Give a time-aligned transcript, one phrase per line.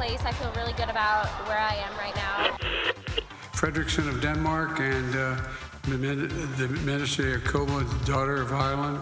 [0.00, 0.24] Place.
[0.24, 2.56] I feel really good about where I am right now.
[3.60, 5.36] Fredrickson of Denmark and uh,
[6.60, 8.98] the Minister Jacobo, the daughter of Ireland.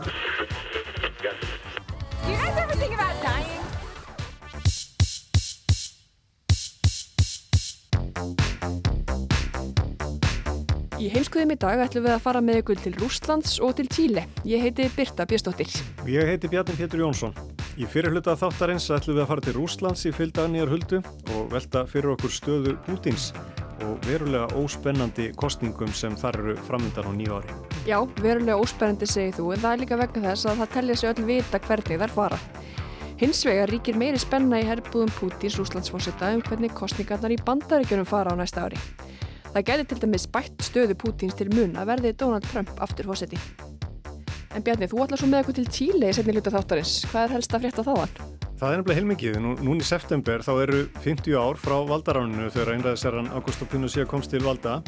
[2.24, 3.62] Do you guys ever think about dying?
[10.98, 14.26] Í heimskuðum í dag ætlum við að fara með ykkur til Rústlands og til Tíli.
[14.42, 15.70] Ég heiti Birta Björnsdóttir.
[16.10, 17.57] Ég heiti Bjarni Pétur Jónsson.
[17.78, 20.98] Í fyrirhluta þáttarins ætlum við að fara til Rústlands í fylgda nýjar huldu
[21.36, 23.28] og velta fyrir okkur stöðu Pútins
[23.86, 27.54] og verulega óspennandi kostningum sem þar eru framöndan á nýju ári.
[27.86, 31.12] Já, verulega óspennandi segir þú, en það er líka vegna þess að það tellja sig
[31.12, 32.40] öll vita hvernig þær fara.
[33.22, 38.34] Hins vegar ríkir meiri spenna í herbúðum Pútins Rústlandsfósita um hvernig kostningarnar í bandaríkjunum fara
[38.34, 38.82] á næsta ári.
[39.54, 43.38] Það geti til dæmis bætt stöðu Pútins til mun að verði Donald Trump aftur fósiti.
[44.58, 46.92] En Bjarni, þú ætlar svo með okkur til Tíli í setni hluta þáttarins.
[47.06, 48.14] Hvað er helst að frétta þaðan?
[48.58, 49.36] Það er nefnilega heilmikið.
[49.44, 54.32] Nú, núni í september þá eru 50 ár frá valdaráninu þegar einræðisherran Augusto Pinochet komst
[54.34, 54.80] til valda.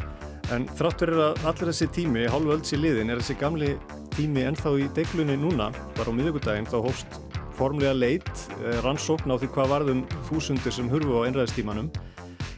[0.50, 3.70] En þrátt verið að allir þessi tími, hálfu ölds í liðin, er þessi gamli
[4.16, 5.70] tími ennþá í deiklunni núna.
[5.94, 7.20] Bara á miðugudaginn þá hófst
[7.54, 8.46] formlega leit,
[8.82, 11.92] rannsókn á því hvað varðum þúsundir sem hurfu á einræðistímanum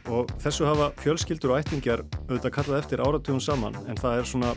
[0.08, 4.54] og þessu hafa fjölskyldur og ættingjar auðvitað kallað eftir áratugum saman en það er svona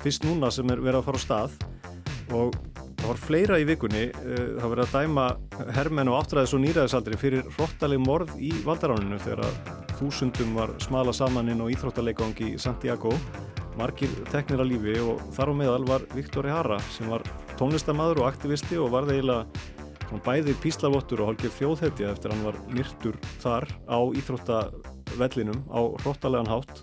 [0.00, 1.60] fyrst núna sem er verið að fara á stað
[2.36, 2.56] og
[3.00, 5.26] það var fleira í vikunni það var verið að dæma
[5.76, 11.12] hermenn og áttræðis og nýræðisaldri fyrir hróttaleg morð í valdaráninu þegar að þúsundum var smala
[11.16, 13.12] saman inn á íþróttaleikang í Santiago.
[13.78, 17.24] Margir teknir að lífi og þar á meðal var Viktor Hara sem var
[17.60, 22.58] tónlistamæður og aktivisti og var það eiginlega bæði píslavottur og hálfgeð þjóðhetja eftir hann var
[22.72, 26.82] myrtur þar á íþróttavellinum á hróttalegan hátt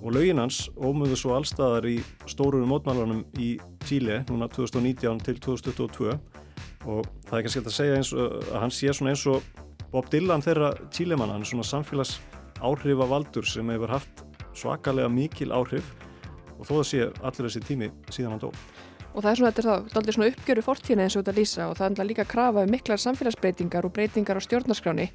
[0.00, 1.98] og laugin hans ómöðu svo allstaðar í
[2.30, 3.52] stórurum mótmálanum í
[3.86, 6.14] Chile núna 2019 til 2022
[6.88, 9.44] og það er kannski að segja eins og að hann sé svona eins og
[9.90, 12.18] Bob Dylan þeirra Chilemann, hann er svona samfélags
[12.62, 14.22] áhrifavaldur sem hefur haft
[14.56, 15.92] svakalega mikil áhrif
[16.58, 18.50] og þó það sé allir þessi tími síðan hann dó.
[19.10, 21.66] Og það er svona, þetta er þá aldrei svona uppgjöru fortína eins og þetta lýsa
[21.70, 25.08] og það er líka að krafa um miklar samfélagsbreytingar og breytingar á stjórnarskráni.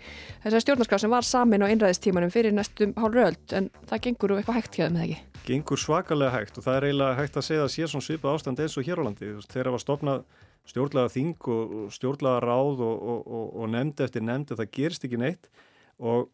[0.44, 4.60] Þessar stjórnarskrá sem var samin á einræðistímanum fyrir næstum hálf röld en það gengur eitthvað
[4.60, 5.22] hægt hjá þeim, eða ekki?
[5.46, 8.64] Gengur svakalega hægt og það er eiginlega hægt að segja að sé svona svipað ástand
[8.66, 9.34] eins og hér á landi.
[9.46, 10.24] Þegar var stopnað
[10.66, 15.22] stjórnlega þing og stjórnlega ráð og, og, og, og nefnd eftir nefnd það gerist ekki
[15.22, 15.50] neitt
[16.02, 16.32] og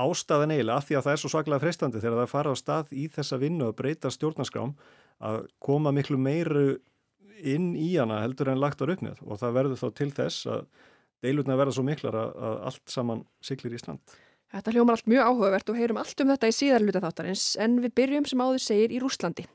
[0.00, 2.92] ástæðan eiginlega af því að það er svo svakalega freistandi þegar það fara á stað
[2.94, 4.74] í þessa vinnu að breyta stjórnarskrám
[5.20, 6.78] að koma miklu meiru
[7.40, 10.48] inn í hana heldur en lagt var upp með og það verður þá til þess
[10.50, 10.66] að
[11.24, 14.18] deilutna verða svo miklar að, að allt saman siglir í strand.
[14.50, 17.78] Þetta hljómar allt mjög áhugavert og heyrum allt um þetta í síðar hluta þáttarins en
[17.84, 19.46] við byrjum sem áður segir í Rúslandi.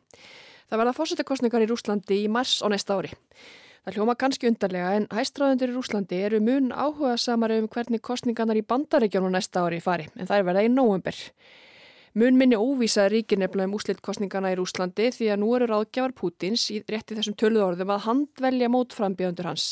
[0.69, 3.11] Það verða fórsettakostningar í Rúslandi í mars á næsta ári.
[3.85, 8.57] Það hljóma kannski undarlega en hæstráðundur í Rúslandi eru mun áhuga samar um hvernig kostningarnar
[8.57, 11.19] í bandaríkjónu næsta ári fari en það er verða í nóvember.
[12.15, 16.61] Mun minni óvísa ríkir nefnilega um úslitkostningana í Rúslandi því að nú eru ráðgjafar Pútins
[16.71, 19.65] í rétti þessum töluð orðum að handvelja mótframbjöðundur hans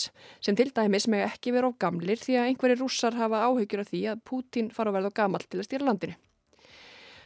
[0.43, 3.91] sem til dæmis með ekki vera of gamlir því að einhverjir rússar hafa áhyggjur af
[3.93, 6.17] því að Pútin fara að verða gamalt til að stýra landinu.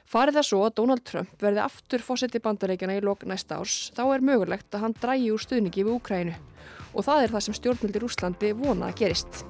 [0.05, 4.03] Farið það svo að Donald Trump verði aftur fósetti bandaríkjana í lok næsta árs þá
[4.05, 6.37] er mögulegt að hann drægi úr stuðningi við Úkrænu
[6.93, 9.41] og það er það sem stjórnmjöldi Rúslandi vona að gerist.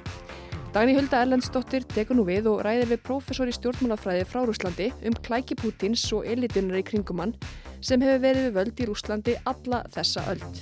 [0.77, 5.15] Dagni Hulda Erlendsdóttir tekur nú við og ræðir við prófessor í stjórnmálafræði frá Rúslandi um
[5.25, 7.33] klæki Pútins og elitunar í kringum hann
[7.81, 10.61] sem hefur verið við völd í Rúslandi alla þessa öld.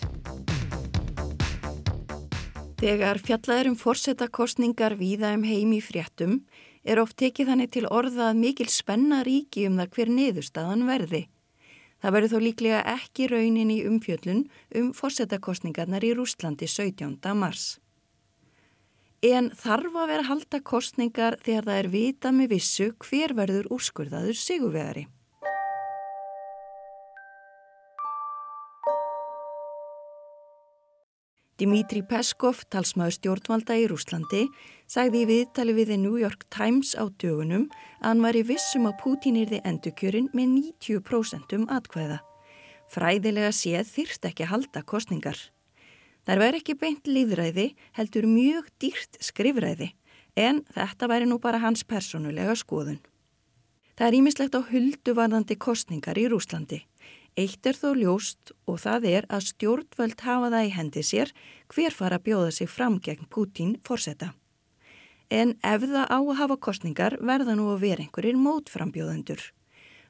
[2.80, 6.40] Þegar fjallaður um fórsetakostningar víða um heim í fréttum
[6.88, 11.26] er oft tekið þannig til orða að mikil spenna ríki um það hver niðurstaðan verði.
[12.00, 14.46] Það verður þó líklega ekki raunin í umfjöllun
[14.80, 17.20] um fórsetakostningarnar í Rúslandi 17.
[17.36, 17.74] mars.
[19.26, 24.38] En þarf að vera halda kostningar þegar það er vita með vissu hver verður úrskurðaður
[24.38, 25.06] sigurvegari.
[31.56, 34.44] Dimitri Peskov, talsmaður stjórnvalda í Rúslandi,
[34.92, 37.70] sagði í viðtali við The New York Times á dögunum
[38.02, 42.20] að hann var í vissum að Putin yrði endurkjörin með 90% um atkvæða.
[42.92, 45.40] Fræðilega séð þyrst ekki halda kostningar.
[46.26, 49.92] Það væri ekki beint líðræði, heldur mjög dýrt skrifræði,
[50.36, 52.98] en þetta væri nú bara hans personulega skoðun.
[53.96, 56.82] Það er ímislegt á hulduvarðandi kostningar í Rúslandi.
[57.36, 61.32] Eitt er þó ljóst og það er að stjórnvöld hafa það í hendi sér
[61.72, 64.34] hver fara að bjóða sig fram gegn Pútín fórseta.
[65.30, 69.42] En ef það á að hafa kostningar verða nú að vera einhverjir mótframbjóðendur.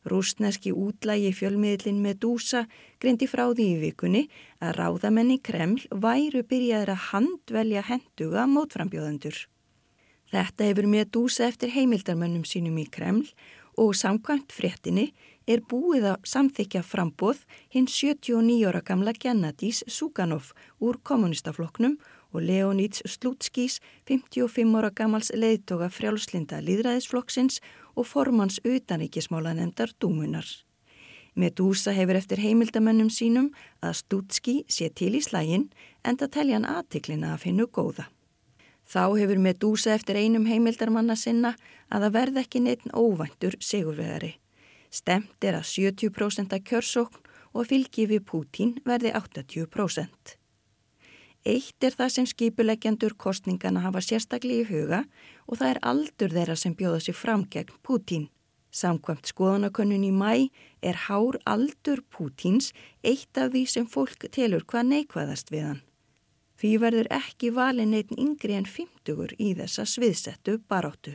[0.05, 2.65] Rúsneski útlægi fjölmiðlin Medusa
[3.01, 4.23] greindi frá því í vikunni
[4.61, 9.37] að ráðamenni Kreml væru byrjaður að handvelja henduga mótframbjóðendur.
[10.31, 13.27] Þetta hefur Medusa eftir heimildarmönnum sínum í Kreml
[13.77, 15.09] og samkvæmt fréttinni
[15.47, 17.43] er búið að samþykja frambóð
[17.73, 21.97] hinn 79 ára gamla Gennadís Suganov úr kommunistafloknum
[22.35, 23.79] og Leonids Slutskís
[24.09, 27.61] 55 ára gamals leiðtoga frjálslinda líðræðisflokksins
[27.95, 30.45] og formans utanríkismálanemdar Dúmunar.
[31.35, 33.49] Medusa hefur eftir heimildamennum sínum
[33.83, 35.69] að Slutski sé til í slægin
[36.03, 38.07] en það telja hann aðtiklina að finna góða.
[38.85, 41.55] Þá hefur Medusa eftir einum heimildarmanna sinna
[41.89, 44.35] að það verð ekki neitt óvæntur sigurvegari.
[44.91, 50.35] Stemt er að 70% að kjörsókn og fylgi við Pútín verði 80%.
[51.45, 55.01] Eitt er það sem skipuleggjandur kostningana hafa sérstaklega í huga
[55.45, 58.31] og það er aldur þeirra sem bjóða sér fram gegn Pútín.
[58.73, 60.49] Samkvæmt skoðanakönnun í mæ
[60.81, 62.71] er hár aldur Pútíns
[63.05, 65.83] eitt af því sem fólk telur hvað neikvæðast við hann.
[66.57, 71.13] Því verður ekki valin eitt yngri en 50 í þessa sviðsettu baróttu.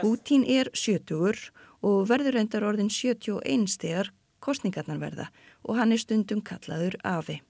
[0.00, 1.52] Pútín er 70
[1.82, 5.27] og verður endar orðin 71 stegar kostningarnar verða
[5.63, 7.41] og hann er stundum kallaður afi.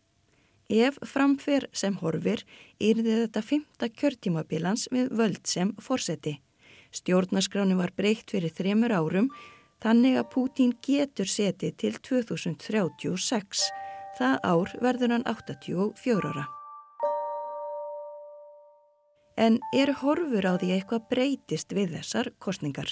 [0.68, 2.44] Ef framfer sem horfir
[2.84, 6.42] yrði þetta fymta kjörtímabilans við völd sem forseti.
[6.92, 9.30] Stjórnaskráni var breykt fyrir þremur árum
[9.84, 13.68] þannig að Pútín getur setið til 2036.
[14.18, 16.48] Það ár verður hann 84 ára.
[19.38, 22.90] En er horfur á því eitthvað breytist við þessar kostningar?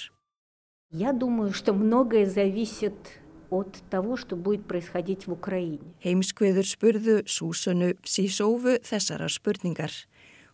[0.91, 3.19] Я думаю, что многое зависит
[3.49, 5.93] от того, что будет происходить в Украине.
[6.03, 9.93] Heimskviður spurðu Súsanu Sísófu þessara spurningar.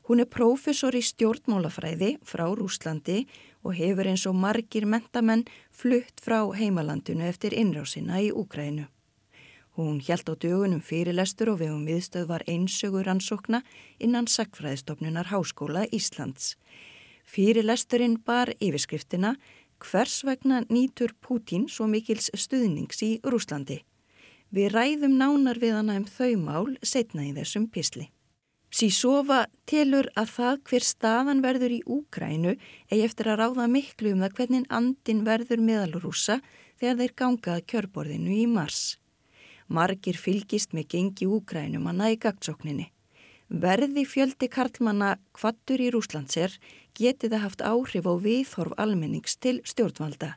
[0.08, 3.28] Hún er prófessor í stjórnmálafræði frá Rúslandi
[3.64, 8.90] og hefur eins og margir mentamenn flutt frá heimalandinu eftir innrásina í Úkrænu.
[9.78, 13.62] Hún hjælt á dögunum fyrirlestur og vegum viðstöð var einsögur ansókna
[14.00, 16.58] innan Sackfræðistofnunar Háskóla Íslands.
[17.24, 19.38] Fyrirlesturinn bar yfirskriftina
[19.79, 23.83] Hvers vegna nýtur Pútín svo mikils stuðnings í Rúslandi?
[24.49, 28.09] Við ræðum nánar við hana um þau mál setna í þessum písli.
[28.73, 32.57] Sísova telur að það hver staðan verður í Úkrænu
[32.91, 36.41] eigi eftir að ráða miklu um það hvernig andin verður meðalrúsa
[36.81, 38.99] þegar þeir gangað kjörborðinu í mars.
[39.69, 42.91] Margir fylgist með gengi Úkrænum að næga gagtsókninni.
[43.47, 46.57] Verði fjöldi karlmanna kvattur í Rúslandser
[46.99, 50.35] geti það haft áhrif á viðhorf almennings til stjórnvalda.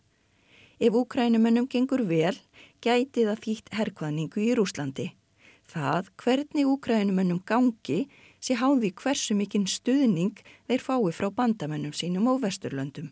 [0.79, 2.37] Ef Úkrænumennum gengur vel,
[2.79, 5.07] gæti það þýtt herkvaðningu í Rúslandi.
[5.69, 8.05] Það hvernig Úkrænumennum gangi
[8.39, 10.39] sé háði hversu mikinn stuðning
[10.69, 13.09] þeir fái frá bandamennum sínum á Vesturlöndum.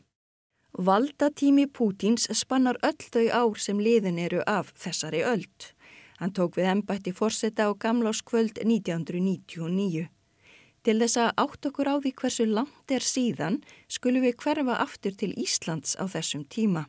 [0.78, 5.74] Valdatími Pútins spannar öll þau ár sem liðin eru af þessari öld.
[6.18, 10.07] Hann tók við ennbætti fórseta á gamláskvöld 1999.
[10.81, 13.59] Til þess að átt okkur á því hversu langt er síðan
[13.92, 16.88] skulum við hverfa aftur til Íslands á þessum tíma.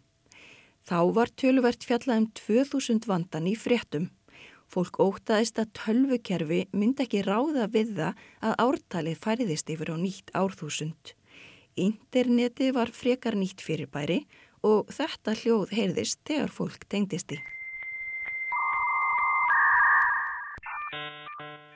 [0.89, 4.09] Þá var töluvert fjallað um 2000 vandan í fréttum.
[4.69, 10.33] Fólk ótaðist að tölvukerfi myndi ekki ráða við það að ártalið færiðist yfir á nýtt
[10.37, 11.13] árþúsund.
[11.77, 14.23] Interneti var frekar nýtt fyrirbæri
[14.65, 17.41] og þetta hljóð heyrðist þegar fólk tengdist í.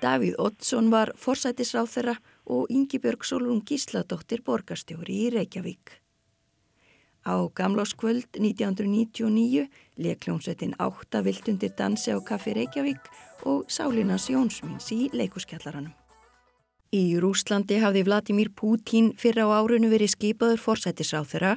[0.03, 2.15] Davíð Oddsson var forsætisráð þeirra
[2.51, 5.99] og Yngibjörg Solrún Gísladóttir borgarstjóri í Reykjavík.
[7.23, 9.69] Á gamláskvöld 1999
[10.03, 13.05] leik hljómsveitin átta viltundir dansi á kaffi Reykjavík
[13.47, 15.95] og Sálinas Jónsmins í leikuskjallaranum.
[16.93, 21.53] Í Rúslandi hafði Vladimir Putin fyrra á árunu verið skipaður forsætisráð þeirra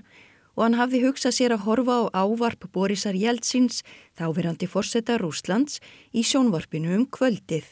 [0.53, 3.81] og hann hafði hugsað sér að horfa á ávarp Borisar Jeltsins,
[4.15, 5.81] þáverandi forseta Rúslands,
[6.13, 7.65] í sjónvarpinu um kvöldið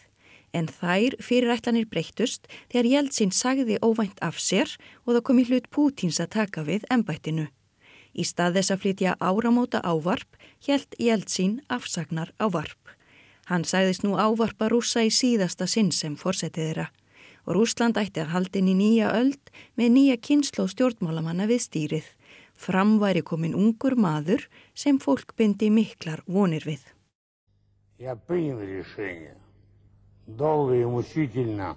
[0.54, 4.72] en þær fyrirætlanir breyttust þegar Jeltsin sagði óvænt af sér
[5.06, 7.50] og það kom í hlut Pútins að taka við ennbættinu.
[8.14, 12.80] Í stað þess að flytja áramóta ávarp helt Jeltsin afsagnar ávarp.
[13.50, 16.92] Hann sagðist nú ávarpa rúsa í síðasta sinn sem fórseti þeirra
[17.44, 22.08] og Rúsland ætti að haldin í nýja öld með nýja kynsla og stjórnmálamanna við stýrið.
[22.56, 26.84] Fram væri komin ungur maður sem fólk byndi miklar vonir við.
[28.00, 29.43] Ég byrjum við í segja.
[30.27, 31.77] Долго и мучительно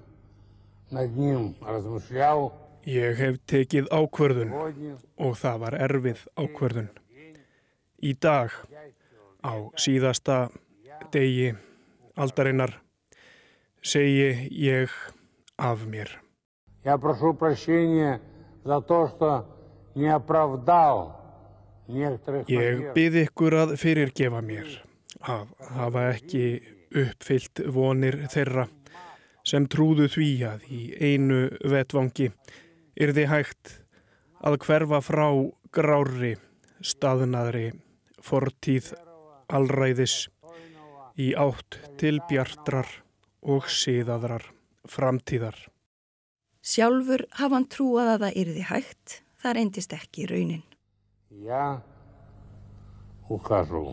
[0.92, 2.54] над ним размышлял.
[2.86, 4.52] Ég hef tekið ákvörðun
[5.22, 6.90] og það var erfið ákvörðun.
[8.02, 8.50] Í dag,
[9.46, 10.50] á síðasta
[11.14, 11.54] degi
[12.18, 12.74] aldarinnar,
[13.86, 14.90] segi ég
[15.62, 16.10] af mér.
[16.84, 18.20] Я прошу прощения
[18.64, 19.46] за то, что
[19.94, 21.14] не оправдал
[21.88, 24.70] некоторых Ég bið ykkur að fyrirgefa mér
[25.22, 26.46] að hafa ekki
[26.95, 28.67] uppfyllt vonir þeirra
[29.47, 32.31] sem trúðu því að í einu vetvangi
[32.99, 33.77] yrði hægt
[34.47, 35.29] að hverfa frá
[35.75, 36.35] grári
[36.85, 37.71] staðnaðri
[38.23, 38.93] fortíð
[39.53, 40.27] allræðis
[41.17, 42.89] í átt til bjartrar
[43.47, 44.45] og síðadrar
[44.91, 45.57] framtíðar.
[46.67, 50.65] Sjálfur hafan trúað að það yrði hægt, þar endist ekki í raunin.
[51.47, 51.79] Já,
[53.31, 53.85] og hvað svo?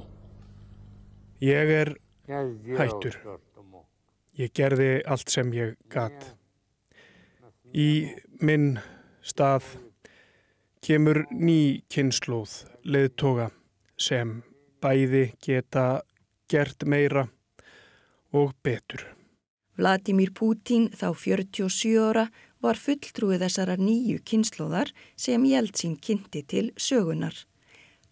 [1.44, 1.94] Ég er
[2.28, 3.18] hættur.
[4.34, 6.34] Ég gerði allt sem ég gatt.
[7.74, 8.10] Í
[8.42, 8.80] minn
[9.22, 9.66] stað
[10.84, 13.50] kemur ný kynnslóð leðtoga
[13.98, 14.42] sem
[14.84, 16.04] bæði geta
[16.52, 17.28] gert meira
[18.34, 19.06] og betur.
[19.78, 22.28] Vladimir Putin þá 47 ára
[22.64, 27.34] var fulltrúið þessara nýju kynnslóðar sem Jeltsin kynnti til sögunar.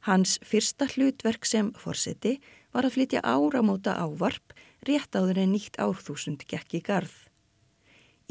[0.08, 2.40] Hans fyrsta hlutverk sem forseti
[2.74, 4.56] var að flytja áramóta ávarp
[4.88, 7.14] rétt áður en nýtt árþúsund gekk í garð.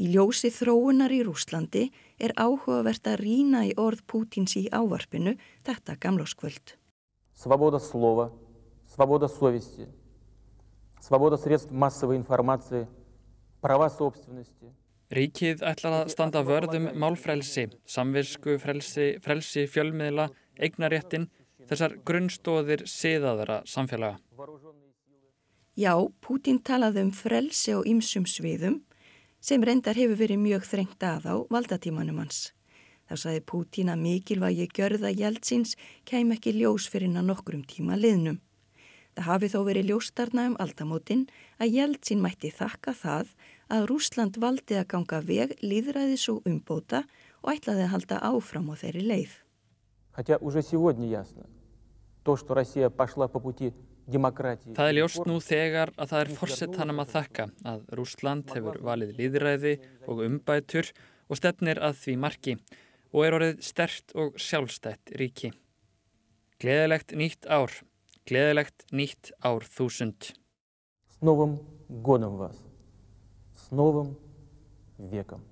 [0.01, 1.83] Í ljósi þróunar í Rúslandi
[2.17, 5.35] er áhugavert að rína í orð Pútins í ávarpinu
[5.67, 6.73] þetta gamláskvöld.
[7.37, 8.31] Svoboda slova,
[8.89, 9.85] svoboda sovisti,
[11.05, 12.85] svoboda sredst massovið informácii,
[13.61, 14.71] prava sobstvenosti.
[15.11, 21.27] Ríkið ætlar að standa vörðum málfrelsi, samvisku frelsi, frelsi fjölmiðla, eignaréttin
[21.71, 24.19] þessar grunnstóðir siðaðara samfélaga.
[25.79, 28.81] Já, Pútin talaði um frelse og ymsum sviðum
[29.41, 32.51] sem reyndar hefur verið mjög þrengt að á valdatímanum hans.
[33.07, 37.97] Þá saði Pútin að mikilvægi görða Jeltsins kem ekki ljós fyrir hann að nokkrum tíma
[37.99, 38.41] liðnum.
[39.15, 41.25] Það hafi þó verið ljóstarna um aldamótin
[41.59, 43.33] að Jeltsin mætti þakka það
[43.71, 47.03] að Rúsland valdi að ganga veg, líðræði svo umbóta
[47.43, 49.33] og ætlaði að halda áfram á þeirri leið.
[50.15, 51.47] Hættja, úr þessi vodni jasna,
[54.11, 59.13] Það er ljóst nú þegar að það er fórsettanum að þakka að Rúsland hefur valið
[59.17, 59.73] líðræði
[60.05, 60.91] og umbætur
[61.31, 62.55] og stefnir að því marki
[63.11, 65.51] og er orðið stert og sjálfstætt ríki.
[66.61, 67.73] Gleðilegt nýtt ár,
[68.29, 70.33] gleðilegt nýtt ár þúsund.
[71.17, 71.57] Snovum
[72.05, 72.59] godum vas,
[73.67, 74.13] snovum
[75.11, 75.50] vekam.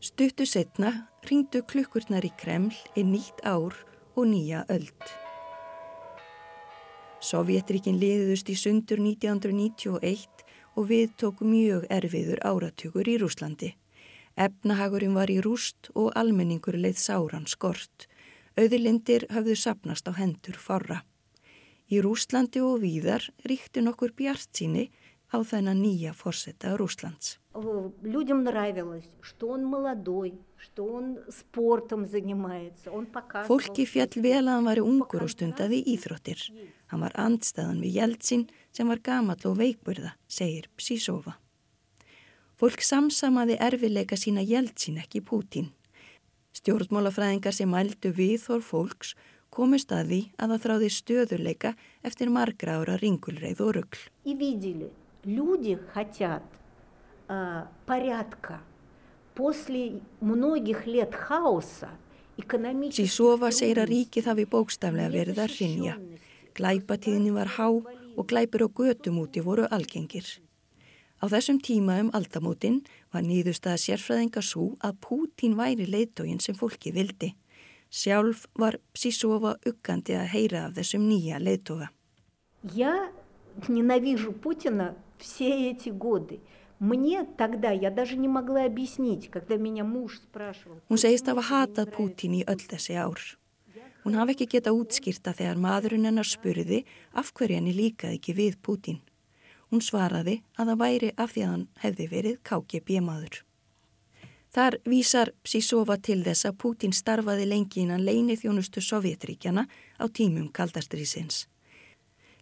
[0.00, 0.90] Stuttu setna
[1.28, 3.74] ringdu klukkurnar í Kreml í nýtt ár
[4.16, 5.10] og nýja öld.
[7.20, 10.46] Sovjetríkin liðust í sundur 1991
[10.80, 13.74] og við tók mjög erfiður áratugur í Rúslandi.
[14.40, 18.08] Efnahagurinn var í rúst og almenningur leið sáran skort.
[18.56, 21.02] Auðlindir hafðu sapnast á hendur forra.
[21.92, 24.88] Í Rúslandi og víðar ríkti nokkur bjart síni
[25.30, 27.38] á þennan nýja fórsetta Rúslands.
[33.50, 36.44] Fólki fjall vel að hann var ungur og stundaði íþróttir.
[36.90, 41.36] Hann var andstæðan við Jeltsin sem var gamal og veikburða, segir Psísova.
[42.60, 45.70] Fólk samsamaði erfileika sína Jeltsin ekki Pútin.
[46.58, 49.14] Stjórnmálafræðingar sem ældu viðhor fólks
[49.54, 51.70] komist að því að það þráði stöðuleika
[52.06, 54.02] eftir margra ára ringulreið og ruggl.
[54.26, 54.90] Í víðilu
[55.23, 56.43] люди хотят
[57.27, 58.61] э, порядка.
[59.33, 61.89] После многих лет хаоса
[62.37, 63.03] экономически...
[63.03, 65.95] Psísova segir að ríkið hafi bókstaflega verið að rinja.
[66.55, 70.23] Glæpatíðni var há og glæpur og götum úti voru algengir.
[71.19, 76.55] Á þessum tíma um aldamótin var nýðust að sérfræðinga svo að Pútín væri leiðtógin sem
[76.55, 77.33] fólki vildi.
[77.89, 81.89] Sjálf var Psísova uggandi að heyra af þessum nýja leiðtóga.
[82.75, 83.11] Я
[83.67, 86.39] ненавижу Путина все эти годы.
[86.79, 90.81] Мне тогда, я даже не могла объяснить, когда меня муж спрашивал.
[90.89, 93.21] Hún segist hafa hatað Pútín í öll þessi ár.
[94.03, 96.83] Hún hafi ekki getað útskýrta þegar maðurinn hennar spurði
[97.15, 98.99] af hverju henni líkaði ekki við Pútín.
[99.71, 103.41] Hún svaraði að það væri af því að hann hefði verið KGB maður.
[104.55, 109.65] Þar vísar Psísova til þess að Pútín starfaði lengi innan leini þjónustu Sovjetríkjana
[109.99, 111.47] á tímum kaldastriðsins.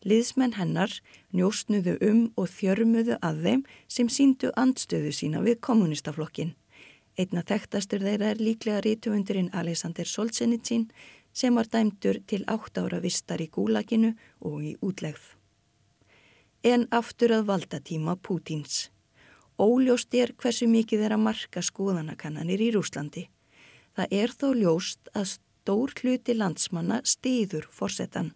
[0.08, 0.92] Liðsmenn hennar
[1.36, 6.54] njóstnuðu um og þjörmuðu að þeim sem síndu andstöðu sína við kommunistaflokkin.
[7.18, 10.86] Einna þekktastur þeirra er líklega rítuundurinn Alexander Solzhenitsyn
[11.34, 15.34] sem var dæmdur til átt ára vistar í gúlaginu og í útlegð.
[16.64, 18.88] En aftur að valdatíma Pútins.
[19.58, 23.28] Óljóst er hversu mikið er að marka skoðanakannanir í Rúslandi.
[23.98, 28.32] Það er þó ljóst að stór hluti landsmanna stiður forsetan.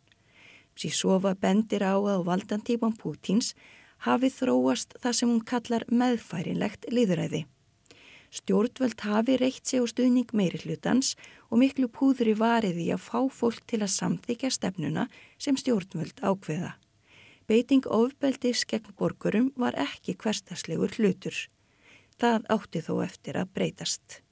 [0.78, 3.52] Sísofa bendir á að valdantíman Pútins
[4.06, 7.44] hafi þróast það sem hún kallar meðfærinlegt liðræði.
[8.32, 11.12] Stjórnvöld hafi reitt sig á stuðning meiri hlutans
[11.50, 15.04] og miklu púðri variði að fá fólk til að samþykja stefnuna
[15.36, 16.72] sem stjórnvöld ákveða.
[17.44, 21.36] Beiting ofbeldis gegn borgurum var ekki hverstaslegur hlutur.
[22.16, 24.22] Það átti þó eftir að breytast.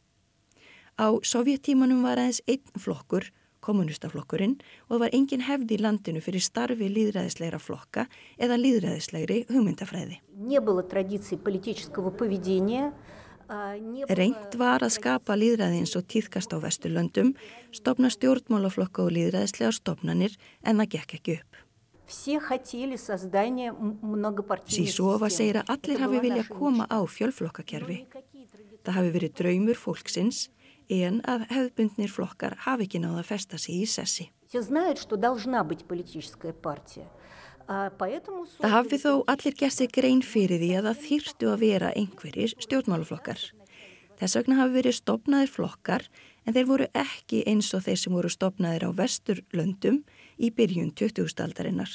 [0.96, 3.28] Á sovjettímanum var aðeins einn flokkur,
[3.64, 4.56] kommunistaflokkurinn,
[4.88, 8.06] og það var engin hefði í landinu fyrir starfi líðræðislegra flokka
[8.40, 10.20] eða líðræðislegri hugmyndafræði.
[13.50, 17.32] Reynd var að skapa líðræði eins og tíðkast á Vesturlöndum,
[17.74, 21.58] stopna stjórnmálaflokka og líðræðislega stopnanir en það gekk ekki upp.
[24.70, 27.98] Sísova segir að allir hafi vilja koma á fjölflokkakerfi.
[28.86, 30.48] Það hafi verið draumur fólksins
[30.90, 34.26] en að hefðbundnir flokkar hafi ekki náða að festa sig í sessi.
[37.70, 43.44] Það hafi þó allir gessi grein fyrir því að það þýrtu að vera einhverjir stjórnmálaflokkar.
[44.18, 46.06] Þess vegna hafi verið stopnaðir flokkar
[46.44, 50.02] en þeir voru ekki eins og þeir sem voru stopnaðir á vesturlöndum
[50.36, 51.30] í byrjun 20.
[51.44, 51.92] aldarinnar.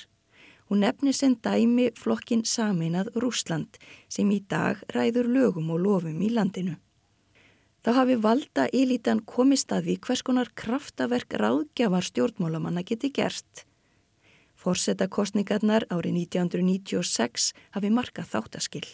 [0.69, 3.77] Hún nefnir sem dæmi flokkin Saminað Rúsland
[4.09, 6.79] sem í dag ræður lögum og lofum í landinu.
[7.85, 13.61] Þá hafi valda ílítan komist að því hvers konar kraftaverk ráðgjafar stjórnmálamanna geti gert.
[14.57, 18.87] Forsetakostningarnar árið 1996 hafi markað þáttaskill.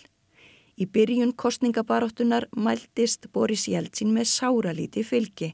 [0.75, 5.53] Í byrjun kostningabaráttunar mæltist Boris Jeltsin með sáralíti fylgi.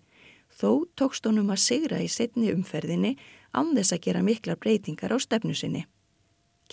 [0.49, 3.19] Þó tókst honum að sigra í setni umferðinni
[3.53, 5.85] án þess að gera miklar breytingar á stefnu sinni.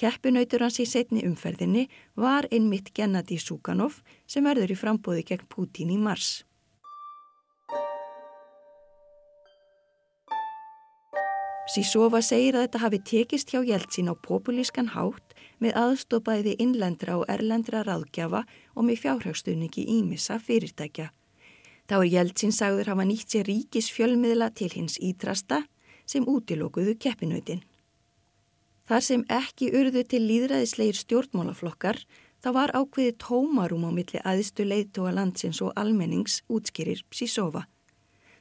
[0.01, 5.93] Keppinautur hans í setni umferðinni var einmitt Gennadi Suganov sem verður í frambóði gegn Putin
[5.93, 6.41] í mars.
[11.65, 15.33] Sísova segir að þetta hafi tekist hjá Jeltsin á populískan hátt
[15.65, 18.43] með aðstofbæði innlendra og erlendra ráðgjafa
[18.77, 21.09] og með fjárhagsstuðningi ímissa fyrirtækja.
[21.89, 25.63] Þá er Jeltsin sagður hafa nýtt sér ríkis fjölmiðla til hins ítrasta
[26.05, 27.65] sem útilókuðu keppinautin.
[28.85, 32.03] Þar sem ekki urðu til líðræðisleir stjórnmálaflokkar
[32.45, 37.65] þá var ákveði tómarum á milli aðstu leiðtóa landsins og almennings útskýrir Sísova.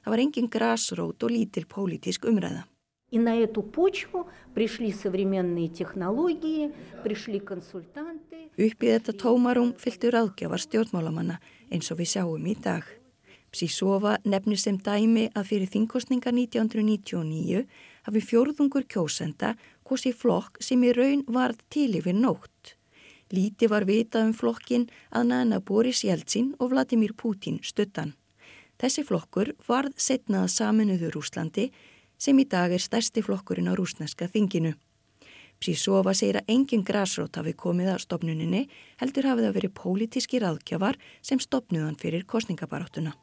[0.03, 2.67] Það var engin grasrót og lítil pólitísk umræða.
[3.12, 8.50] И на эту почву пришли современные технологии, пришли консультанты.
[8.58, 11.38] Uppið þetta tómarum fylgtu ráðgjafar stjórnmálamanna
[11.72, 12.84] eins og við sjáum í dag.
[13.48, 17.64] Psísova nefnir sem dæmi að fyrir þingkostninga 1999
[18.08, 19.54] hafi fjórðungur kjósenda
[19.88, 22.74] kosi flokk sem í raun varð til yfir nótt.
[23.32, 28.14] Líti var vitað um flokkin að næna Boris Jeltsin og Vladimir Putin stuttan.
[28.78, 31.70] Þessi flokkur varð setnað saminuður Úslandi
[32.23, 34.77] sem í dag er stærsti flokkurinn á rúsneska þinginu.
[35.59, 38.63] Psísova segir að engin græsrót hafi komið að stopnuninni,
[38.99, 43.15] heldur hafið að verið pólitíski ráðkjafar sem stopnuðan fyrir kostningabaráttuna.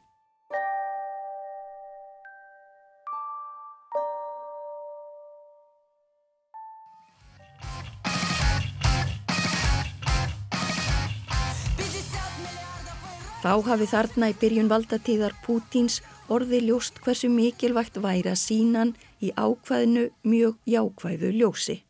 [13.41, 15.95] Þá hafi þarna í byrjun valdatíðar Pútins
[16.31, 21.81] orði ljóst hversu mikilvægt væri að sínan í ákvæðinu mjög jákvæðu ljósi.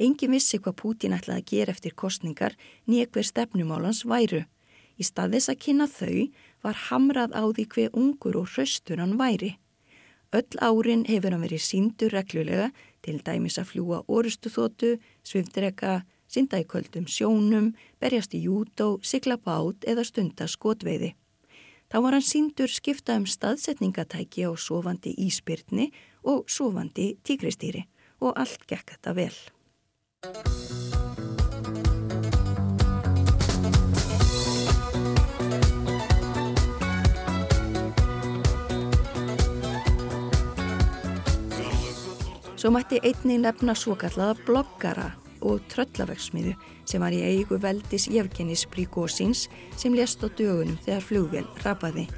[0.00, 2.56] Engin vissi hvað Pútin ætlaði að gera eftir kostningar
[2.88, 4.42] nýja hver stefnumálans væru.
[4.98, 6.30] Í staðis að kynna þau
[6.64, 9.54] var hamrað á því hver ungur og hraustur hann væri.
[10.34, 12.70] Öll árin hefur hann verið síndur reglulega
[13.06, 19.36] til dæmis að fljúa orustu þótu, svifdrega, synda í köldum sjónum, berjast í jútó, sigla
[19.36, 21.12] bát eða stunda skotveiði.
[21.94, 25.92] Þá var hann síndur skipta um staðsetningatæki á sofandi íspyrtni
[26.26, 27.84] og sofandi tíkristýri
[28.18, 29.36] og allt gekk þetta vel.
[42.58, 45.12] Svo mætti einni nefna svo kallaða bloggara
[45.44, 46.56] og tröllaverksmiðu
[46.88, 52.08] sem var í eigu veldis Jevgenis Príkosins sem lést á dögunum þegar flugvel rapaði.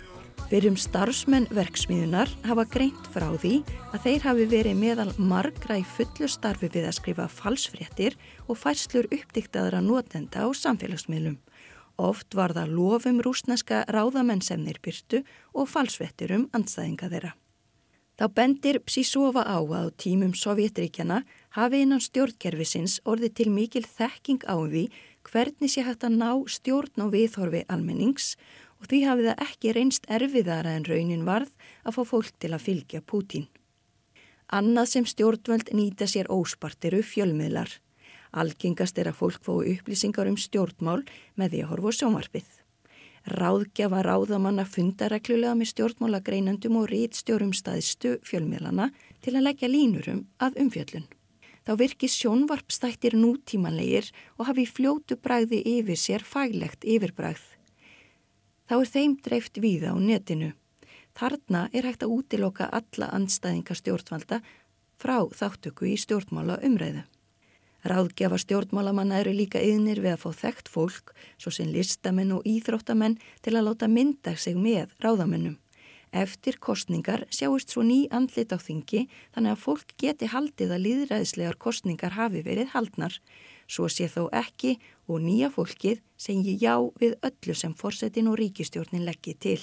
[0.47, 5.87] Fyrir um starfsmenn verksmiðunar hafa greint frá því að þeir hafi verið meðal margra í
[5.97, 8.15] fullu starfi við að skrifa falsfréttir
[8.47, 11.41] og færslur uppdiktaðra notenda á samfélagsmiðlum.
[11.99, 15.25] Oft var það lofum rúsneska ráðamenn sem þeir byrtu
[15.57, 17.33] og falsfréttir um andstæðinga þeirra.
[18.17, 21.25] Þá bendir Psísova á að tímum Sovjetríkjana
[21.57, 24.85] hafi innan stjórnkerfisins orðið til mikil þekking á því
[25.27, 28.35] hvernig sé hægt að ná stjórn á viðhorfi almennings
[28.81, 31.53] og því hafi það ekki reynst erfiðara en raunin varð
[31.85, 33.49] að fá fólk til að fylgja Pútín.
[34.53, 37.73] Annað sem stjórnvöld nýta sér óspart eru fjölmiðlar.
[38.37, 41.03] Algengast er að fólk fái upplýsingar um stjórnmál
[41.35, 42.49] með því að horfa sjónvarpið.
[43.27, 48.93] Ráðgjafa ráðamanna fundareglulega með stjórnmálagreinandum og rítstjórum staðstu fjölmiðlana
[49.25, 51.09] til að leggja línurum að umfjöllun.
[51.67, 57.43] Þá virkir sjónvarpstættir nútímanlegir og hafi fljótu bræði yfir sér faglegt yfirbræð.
[58.71, 60.53] Þá er þeim dreift víða á netinu.
[61.19, 64.41] Þarna er hægt að útiloka alla andstæðinga stjórnvalda
[65.03, 67.03] frá þáttöku í stjórnmála umræðu.
[67.87, 73.19] Ráðgjafa stjórnmálamanna eru líka yðnir við að fá þekkt fólk, svo sem listamenn og íþróttamenn
[73.43, 75.59] til að láta mynda sig með ráðamennum.
[76.13, 81.59] Eftir kostningar sjáist svo ný andlit á þingi þannig að fólk geti haldið að líðræðislegar
[81.59, 83.19] kostningar hafi verið haldnar.
[83.67, 84.77] Svo sé þó ekki
[85.11, 89.61] og nýja fólkið segi já við öllu sem forsetin og ríkistjórnin leggji til.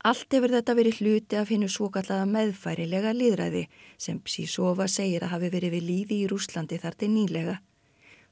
[0.00, 3.66] Allt hefur þetta verið hluti af hennu svokallaða meðfærilega líðræði
[4.00, 7.58] sem Psísova segir að hafi verið við líði í Rúslandi þar til nýlega.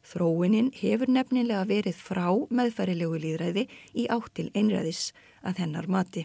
[0.09, 5.13] Þróunin hefur nefnilega verið frá meðfærilegu líðræði í áttil einræðis
[5.45, 6.25] að hennar mati.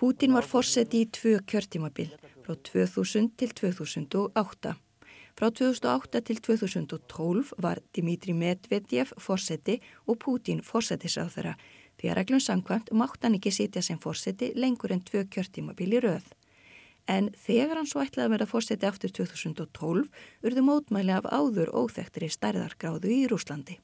[0.00, 4.72] Pútin var fórseti í tvö kjörtímabil frá 2000 til 2008.
[5.36, 11.56] Frá 2008 til 2012 var Dimitri Medvedev fórseti og Pútin fórsetisráþara
[12.00, 16.04] því að reglum samkvæmt mátt hann ekki sitja sem fórseti lengur en tvö kjörtímabil í
[16.06, 16.24] röð.
[17.04, 20.08] En þegar hann svo ætlaði að vera fórseti aftur 2012
[20.46, 23.76] urðu mótmæli af áður óþektri stærðargráðu í Rúslandi.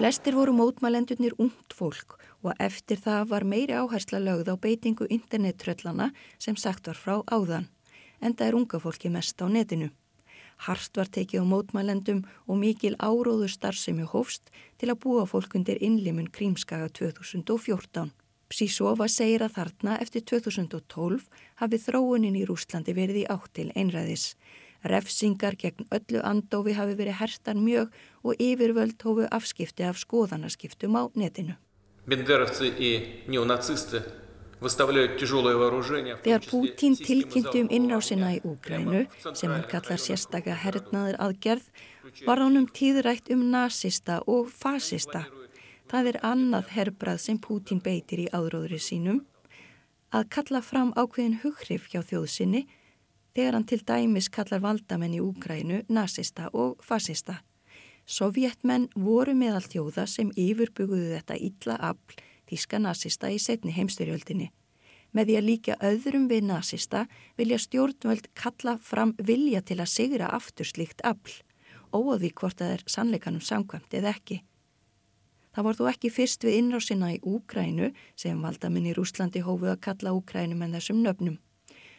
[0.00, 6.06] Flestir voru mótmælendurnir ungt fólk og eftir það var meiri áhersla lögð á beitingu internettröllana
[6.40, 7.66] sem sagt var frá áðan,
[8.24, 9.90] en það er unga fólki mest á netinu.
[10.64, 14.48] Harst var tekið á mótmælendum og mikil áróður starfsemi hófst
[14.80, 18.08] til að búa fólk undir innlimun Krímskaga 2014.
[18.48, 21.28] Psísova segir að þarna eftir 2012
[21.60, 24.30] hafi þróunin í Rúslandi verið í áttil einræðis.
[24.84, 27.92] Refsingar gegn öllu andófi hafi verið herstar mjög
[28.24, 31.54] og yfirvöld hófu afskipti af skoðanaskiptum á netinu.
[34.60, 41.70] Þegar Pútín tilkynnti um innrásina í Úgrænu, sem hann kallar sérstaka hernaður aðgerð,
[42.26, 45.24] var hann um tíðrætt um nazista og fasista.
[45.88, 49.24] Það er annað herbrað sem Pútín beitir í áróðri sínum.
[50.12, 52.66] Að kalla fram ákveðin hughrif hjá þjóðsynni
[53.40, 57.40] þegar hann til dæmis kallar valdamenn í Úgrænu nazista og fasista.
[58.04, 62.18] Sovjetmenn voru meðal þjóða sem yfirbuguðu þetta illa afl
[62.50, 64.50] þíska nazista í setni heimstyrjöldinni.
[65.14, 67.06] Með því að líka öðrum við nazista
[67.38, 71.40] vilja stjórnvöld kalla fram vilja til að sigra aftur slíkt afl,
[71.94, 74.42] óaði hvort það er sannleikanum samkvæmt eða ekki.
[75.50, 79.84] Það var þó ekki fyrst við innrásina í Úgrænu sem valdamenn í Rúslandi hófuð að
[79.88, 81.40] kalla Úgrænu með þessum nöfnum.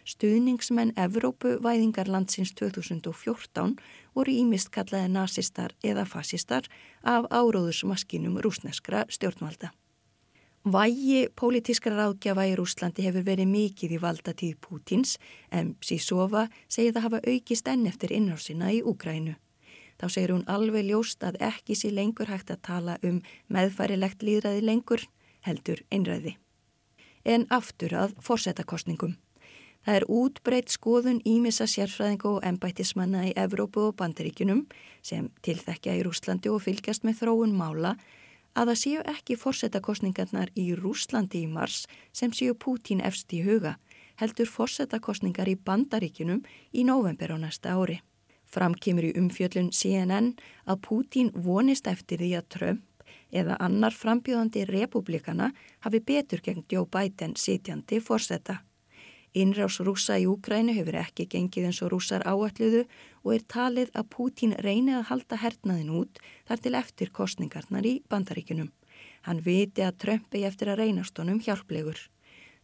[0.07, 3.75] Stuðningsmenn Evrópuvæðingarlandsins 2014
[4.15, 6.65] voru ímist kallaði nazistar eða fasistar
[7.03, 9.71] af áróðusmaskinum rúsneskra stjórnvalda.
[10.61, 15.15] Vægi pólitískra ráðgjafa í Rúslandi hefur verið mikið í valdatíð Pútins
[15.49, 19.33] en Psísova segir það hafa aukist enn eftir innrársina í Úgrænu.
[19.97, 24.61] Þá segir hún alveg ljóst að ekki sé lengur hægt að tala um meðfærilegt líðræði
[24.65, 25.07] lengur
[25.41, 26.37] heldur einræði.
[27.25, 29.17] En aftur að fórsetakostningum.
[29.81, 34.67] Það er útbreytt skoðun ímissa sérfræðingu og embættismanna í Evrópu og Bandaríkunum
[35.01, 37.95] sem tilþekja í Rúslandi og fylgjast með þróun mála
[38.53, 43.77] að það séu ekki fórsetakostningarnar í Rúslandi í mars sem séu Pútín efst í huga,
[44.21, 46.43] heldur fórsetakostningar í Bandaríkunum
[46.77, 48.01] í november á næsta ári.
[48.45, 50.35] Fram kemur í umfjöllun CNN
[50.67, 52.87] að Pútín vonist eftir því að Trump
[53.31, 58.61] eða annar frambjóðandi republikana hafi betur gegn Joe Biden sitjandi fórseta.
[59.31, 62.81] Innrás rúsa í Úgrænu hefur ekki gengið eins og rúsar áalluðu
[63.23, 67.93] og er talið að Pútín reyni að halda hernaðin út þar til eftir kostningarnar í
[68.11, 68.73] bandaríkunum.
[69.23, 72.01] Hann viti að Trump eigi eftir að reynast honum hjálplegur.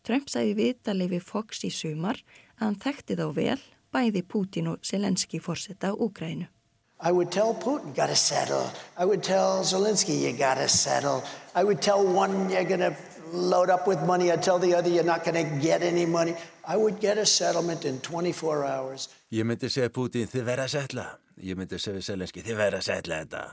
[0.04, 2.20] Trump sæði viðtalið við Fox í sumar
[2.58, 3.60] að hann þekkti þá vel
[3.96, 6.52] bæði Pútín og Selenski fórsetta Úgrænu.
[7.00, 8.72] I would tell Putin, gotta settle.
[8.98, 11.24] I would tell Zelensky, you gotta settle.
[11.56, 12.96] I would tell one, you're gonna
[13.34, 14.32] load up with money.
[14.32, 16.36] I'd tell the other, you're not gonna get any money.
[16.68, 19.10] I would get a settlement in 24 hours.
[19.32, 21.06] Ég myndi segja Putin, þið verða að setla.
[21.44, 23.44] Ég myndi segja Selenski, þið verða að setla þetta.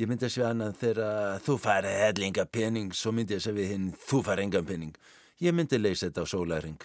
[0.00, 3.90] Ég myndi sjá annan þegar þú færði hellinga pening, svo myndi ég segja við hinn,
[4.08, 4.96] þú færði engan pening.
[5.40, 6.80] Ég myndi leysa þetta á sólæring.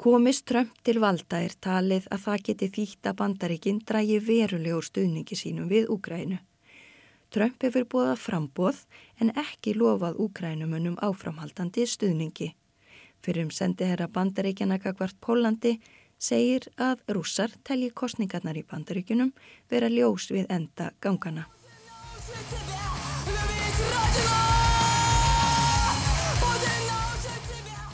[0.00, 5.36] Komist Trump til valda er talið að það geti þýtt að bandaríkinn drægi verulegur stuðningi
[5.36, 6.38] sínum við Úgrænu.
[7.30, 8.78] Trump hefur búið að frambóð
[9.22, 12.48] en ekki lofað Úgrænumönnum áframhaldandi stuðningi.
[13.22, 15.76] Fyrir um sendi herra bandaríkjana gagvart Pólandi
[16.18, 19.30] segir að rússar telji kostningarnar í bandaríkunum
[19.70, 21.46] vera ljós við enda gangana.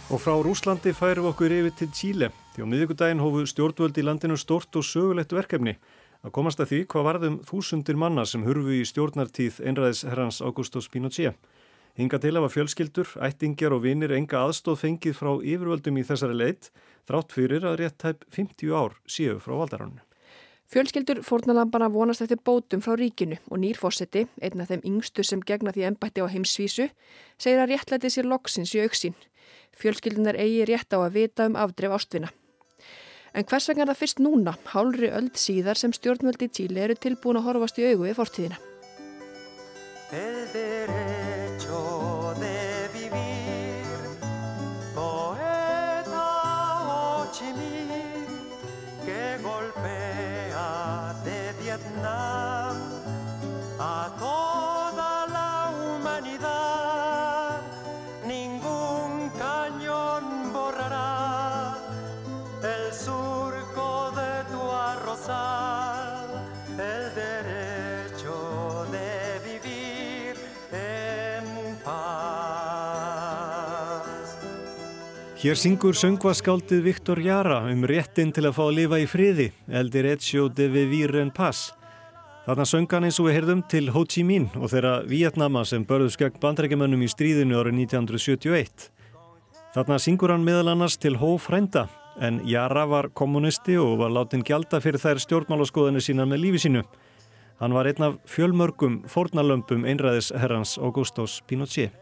[0.07, 4.41] Og frá Rúslandi færum okkur yfir til Tíle því á miðugudaginn hófu stjórnvöld í landinu
[4.41, 5.77] stort og sögulegt verkefni
[6.25, 10.89] að komast að því hvað varðum þúsundir manna sem hurfu í stjórnartíð einræðis herrans Augustus
[10.89, 11.37] Pinochet.
[11.97, 16.37] Hinga til að var fjölskyldur, ættingjar og vinir enga aðstóð fengið frá yfirvöldum í þessari
[16.37, 16.69] leit
[17.09, 20.03] þrátt fyrir að rétt tæp 50 ár séu frá valdarannu.
[20.67, 25.73] Fjölskyldur fórnalambana vonast eftir bótum frá ríkinu og nýrfósetti, einn af þeim yngstu sem gegna
[25.73, 26.89] því ennbætti á heimsvísu,
[27.39, 29.15] segir að réttlæti sér loksins í auksín.
[29.79, 32.33] Fjölskyldunar eigi rétt á að vita um afdref ástvinna.
[33.37, 37.37] En hvers vegna er það fyrst núna, hálfri öld síðar sem stjórnvöldi Tíli eru tilbúin
[37.37, 38.57] að horfast í augu við fortíðina?
[75.47, 79.93] Hér syngur söngvaskáldið Viktor Jara um réttin til að fá að lifa í friði, El
[79.95, 81.69] Derecho de Vivir en Paz.
[82.49, 85.85] Þarna söng hann eins og við heyrðum til Ho Chi Minh og þeirra Vietnama sem
[85.87, 88.89] börðu skjögg bandrækjumönnum í stríðinu árið 1971.
[89.77, 91.85] Þarna syngur hann meðal annars til Ho Frænda
[92.19, 96.83] en Jara var kommunisti og var látin gjalda fyrir þær stjórnmálaskoðinu sína með lífi sínu.
[97.63, 101.95] Hann var einn af fjölmörgum fornalömpum einræðis herrans Augustos Pinochet.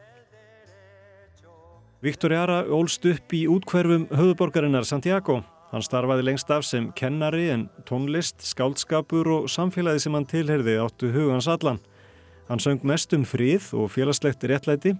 [2.04, 5.38] Viktor Jara ólst upp í útkverfum höfuborgarinnar Santiago
[5.74, 11.08] Hann starfaði lengst af sem kennari en tónlist, skáldskapur og samfélagi sem hann tilherði áttu
[11.10, 11.80] hugans allan.
[12.46, 14.92] Hann söng mest um frið og félagslegt réttlæti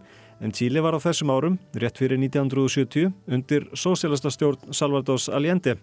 [0.42, 5.76] en Chile var á þessum árum, rétt fyrir 1970, undir sósélasta stjórn Salvadors Allende.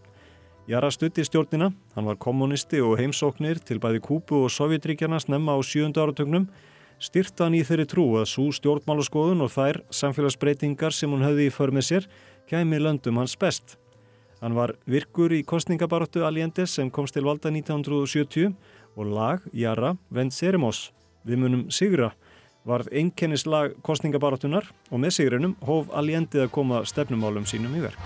[0.68, 5.60] Jara stutti stjórnina, hann var kommunisti og heimsóknir til bæði Kúpu og Sovjetríkjana snemma á
[5.64, 6.50] sjöndu áratögnum,
[7.02, 11.54] styrta hann í þeirri trú að svo stjórnmálaskoðun og þær samfélagsbreytingar sem hún höfði í
[11.54, 12.10] för með sér
[12.50, 13.78] kæmi löndum hans best.
[14.42, 18.54] Hann var virkur í kostningabaróttu Alliendes sem komst til valda 1970
[18.98, 20.90] og lag Jara Venceremos,
[21.26, 22.12] við munum Sigra,
[22.66, 28.02] varð einkennislag kostningabaróttunar og með Sigrinum hóf Allendið að koma stefnumálum sínum í verk.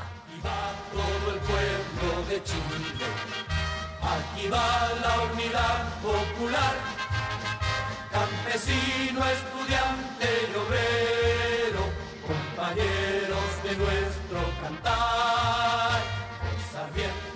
[8.15, 10.29] Campesino, estudiante,
[10.61, 11.83] obrero,
[12.23, 15.99] compañeros de nuestro cantar.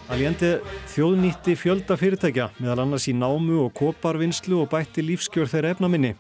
[0.08, 0.52] Allende
[0.94, 6.14] þjóðnýtti fjölda fyrirtækja meðal annars í námu og koparvinnslu og bætti lífskjör þeirra efnaminni.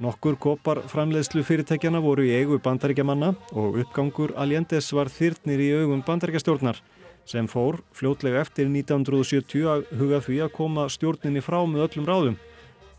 [0.00, 6.80] Nokkur koparframleiðslu fyrirtækjana voru í eigu bandaríkjamanna og uppgangur Allendes var þyrtnir í augum bandaríkjastjórnar
[7.28, 12.44] sem fór fljótlega eftir 1970 að huga því að koma stjórninni frá með öllum ráðum.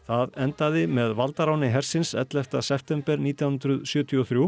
[0.08, 2.62] Það endaði með valdaráni hersins 11.
[2.64, 4.46] september 1973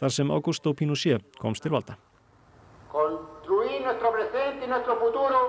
[0.00, 1.98] þar sem Augusto Pinochet komst til valda.
[2.88, 5.42] Construir nuestro presente y nuestro futuro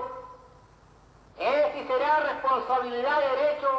[1.40, 3.70] es y será responsabilidad y derecho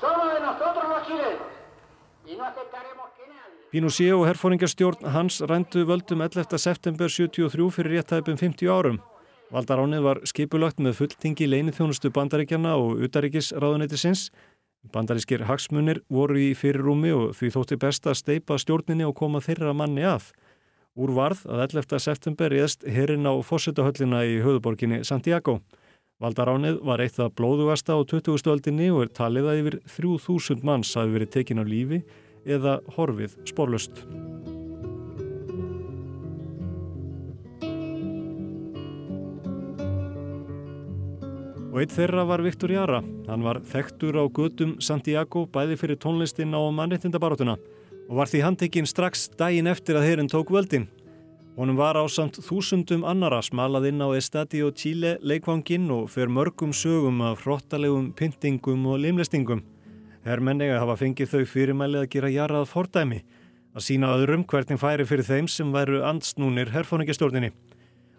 [0.00, 1.52] solo de nosotros los chilenos
[2.26, 6.58] y no aceptaremos que nadie Pinochet og herfóringarstjórn hans rændu völdum 11.
[6.58, 8.98] september 73 fyrir réttæpum 50 árum.
[9.52, 14.30] Valdaránið var skipulagt með fulltingi leinithjónustu bandaríkjana og utaríkisráðuneytisins
[14.90, 19.74] Bandarískir hagsmunir voru í fyrirrúmi og því þótti best að steipa stjórninni og koma þeirra
[19.76, 20.32] manni að.
[20.98, 22.00] Úr varð að 11.
[22.02, 25.60] september réðst herrin á fórsetahöllina í höfuborginni Santiago.
[26.22, 28.42] Valdaránið var eitt af blóðugasta á 20.
[28.52, 32.02] öldinni og er talið að yfir 3000 manns hafi verið tekin á lífi
[32.44, 34.04] eða horfið sporlust.
[41.72, 42.98] Og eitt þeirra var Viktor Jara.
[43.30, 47.56] Hann var þekktur á gödum Santiago bæði fyrir tónlistin á mannreitindabarátuna
[48.10, 50.84] og var því handtekinn strax daginn eftir að herin tók völdin.
[51.56, 56.76] Honum var á samt þúsundum annara smalað inn á Estadio Chile leikvangin og fer mörgum
[56.76, 59.64] sögum af hrottalegum pyntingum og limlestingum.
[60.24, 63.24] Hermenni hafa fengið þau fyrirmæli að gera jarað fordæmi,
[63.72, 67.52] að sína öðrum hvernig færi fyrir þeim sem væru andsnúnir herfóningastjórninni.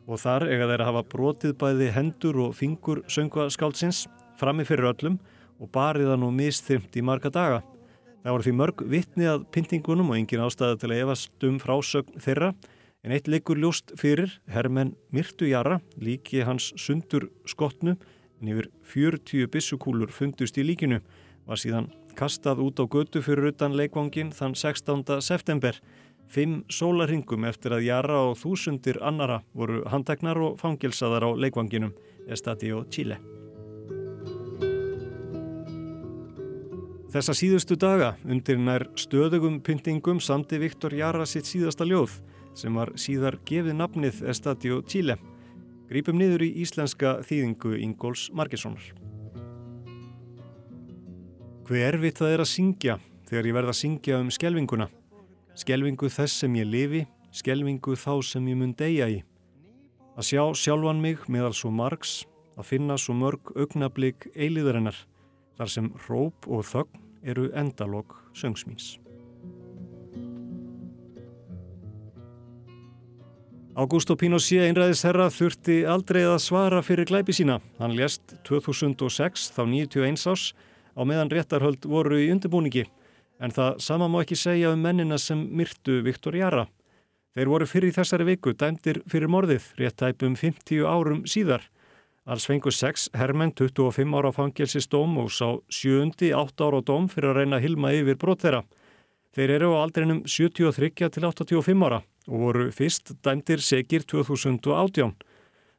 [0.04, 4.06] Og þar eiga þeir að hafa brotið bæði hendur og fingur söngvaskáldsins
[4.40, 5.20] frammi fyrir öllum
[5.62, 7.62] og bariðan og misthymt í marga daga.
[8.24, 12.22] Það voru því mörg vittni að pyntingunum og engin ástæði til að efast um frásögn
[12.24, 12.54] þeirra
[13.04, 19.52] en eitt leikur ljóst fyrir hermenn Myrtu Jara, líki hans sundur skotnu en yfir 40
[19.52, 21.02] bissukúlur fundust í líkinu
[21.48, 25.04] var síðan kastað út á götu fyrir utan leikvangin þann 16.
[25.20, 25.80] september
[26.32, 31.94] fimm sólarhingum eftir að Jara og þúsundir annara voru handtegnar og fangilsaðar á leikvanginum
[32.28, 33.20] Estadio Chile.
[37.14, 42.16] Þessa síðustu daga undir nær stöðugum pyntingum samti Viktor Jara sitt síðasta ljóð
[42.58, 45.20] sem var síðar gefið nafnið Estadio Chile.
[45.92, 48.82] Grípum niður í íslenska þýðingu Ingóls Margessonar.
[51.68, 52.98] Hver erfitt það er að syngja
[53.30, 54.90] þegar ég verð að syngja um skelvinguna.
[55.54, 59.20] Skelvingu þess sem ég lifi, skelvingu þá sem ég mun deyja í.
[60.18, 62.24] Að sjá sjálfan mig meðal svo margs,
[62.58, 64.98] að finna svo mörg augnablík eiliðarinnar,
[65.58, 68.98] þar sem róp og þögn eru endalók söngsmýns.
[73.74, 77.56] Augusto Pinochet einræðisherra þurfti aldrei að svara fyrir glæpi sína.
[77.82, 80.52] Hann lést 2006 þá 91 ás
[80.94, 82.86] á meðan réttarhöld voru í undirbúningi.
[83.44, 86.64] En það sama má ekki segja um mennina sem myrtu Viktor Jara.
[87.36, 91.66] Þeir voru fyrir þessari viku dæmdir fyrir morðið, réttæpum 50 árum síðar.
[92.24, 96.30] Alls fengu 6 hermenn 25 ára fangelsistóm og sá 7.
[96.32, 98.62] 8 ára dóm fyrir að reyna að hilma yfir brot þeirra.
[99.36, 105.12] Þeir eru á aldrinum 73 til 85 ára og voru fyrst dæmdir segir 2018.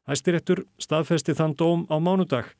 [0.04, 2.52] Hæstiréttur staðfesti þann dóm á mánudag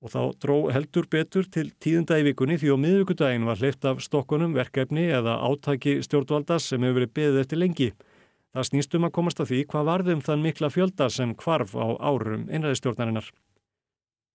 [0.00, 4.00] og þá dró heldur betur til tíðunda í vikunni því á miðvíkudaginn var hleypt af
[4.04, 7.90] stokkunum verkefni eða átæki stjórnvalda sem hefur verið beðið eftir lengi.
[8.56, 11.86] Það snýst um að komast að því hvað varðum þann mikla fjölda sem kvarf á
[12.00, 13.28] árum einræðistjórnarinnar.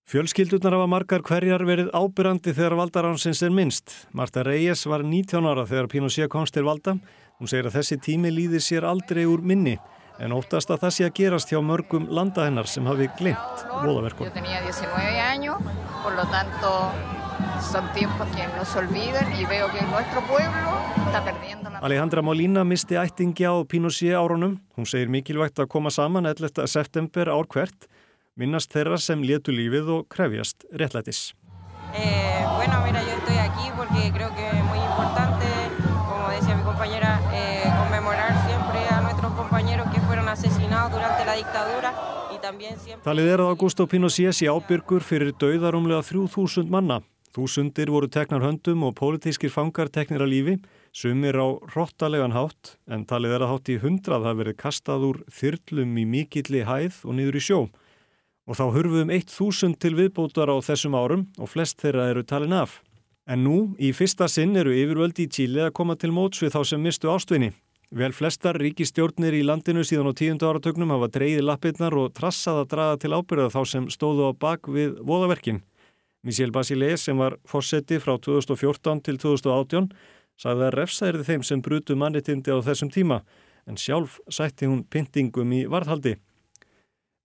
[0.05, 3.89] Fjölskyldurnar hafa margar hverjar verið ábyrrandi þegar valdaránsins er minnst.
[4.13, 6.99] Marta Reyes var 19 ára þegar Pinochet komst til valda.
[7.41, 9.79] Hún segir að þessi tími líði sér aldrei úr minni
[10.19, 14.29] en óttast að það sé að gerast hjá mörgum landa hennar sem hafi glimt voðaverkun.
[14.29, 15.57] Yo tenía 19 años,
[16.03, 16.71] por lo tanto
[17.61, 20.69] son tiempos que no se olvidan y veo que nuestro pueblo
[21.05, 21.79] está perdiendo la...
[21.79, 24.59] Alejandra Molina misti ættingja á Pinochet árunum.
[24.77, 26.67] Hún segir mikilvægt að koma saman 11.
[26.67, 27.89] september ár hvert,
[28.35, 31.33] minnast þeirra sem létu lífið og krefjast réttlætis.
[31.95, 32.84] Eh, bueno,
[43.05, 47.01] Talið er að Augusto Pinochet sé ábyrgur fyrir dauðarumlega 3000 manna.
[47.35, 50.53] Þúsundir voru teknar höndum og pólitískir fangar teknir að lífi,
[50.95, 55.19] sumir á hrottalegan hátt, en talið er að hátt í hundrað hafi verið kastað úr
[55.35, 57.59] þyrlum í mikilli hæð og niður í sjó.
[58.47, 62.79] Og þá hurfuðum 1000 til viðbótar á þessum árum og flest þeirra eru talin af.
[63.27, 66.61] En nú, í fyrsta sinn eru yfirvöldi í Tíli að koma til móts við þá
[66.71, 67.51] sem mistu ástvinni.
[67.93, 72.69] Vel flestar ríkistjórnir í landinu síðan á tíundu áratögnum hafa dreyði lappirnar og trassað að
[72.73, 75.61] draga til ábyrða þá sem stóðu á bak við voðaverkin.
[76.25, 79.91] Michel Basile sem var fórseti frá 2014 til 2018
[80.41, 83.21] sagði að refsaðirði þeim sem brutu mannitindi á þessum tíma
[83.69, 86.15] en sjálf sætti hún pyntingum í varðhaldi.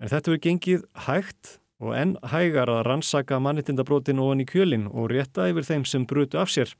[0.00, 5.10] En þetta verið gengið hægt og enn hægar að rannsaka mannitindabrotin ofan í kjölinn og
[5.12, 6.72] rétta yfir þeim sem brutu af sér.